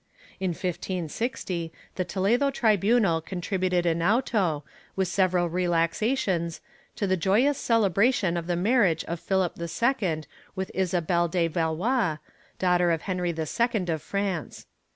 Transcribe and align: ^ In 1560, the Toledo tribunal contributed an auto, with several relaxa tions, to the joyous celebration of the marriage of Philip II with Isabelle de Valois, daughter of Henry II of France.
^ 0.01 0.03
In 0.39 0.49
1560, 0.49 1.71
the 1.93 2.03
Toledo 2.03 2.49
tribunal 2.49 3.21
contributed 3.21 3.85
an 3.85 4.01
auto, 4.01 4.63
with 4.95 5.07
several 5.07 5.47
relaxa 5.47 6.17
tions, 6.17 6.59
to 6.95 7.05
the 7.05 7.15
joyous 7.15 7.59
celebration 7.59 8.35
of 8.35 8.47
the 8.47 8.55
marriage 8.55 9.03
of 9.03 9.19
Philip 9.19 9.59
II 9.61 10.23
with 10.55 10.71
Isabelle 10.73 11.27
de 11.27 11.47
Valois, 11.47 12.17
daughter 12.57 12.89
of 12.89 13.03
Henry 13.03 13.29
II 13.29 13.85
of 13.89 14.01
France. 14.01 14.65